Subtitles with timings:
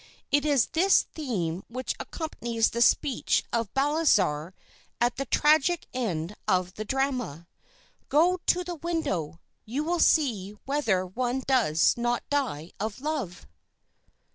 [0.31, 4.55] It is this theme which accompanies the speech of Balthazar
[4.99, 7.47] at the tragic end of the drama:
[8.09, 13.45] "Go to the window you will see whether one does not die of love!"